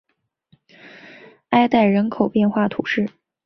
[1.49, 3.07] 埃代人口变化图示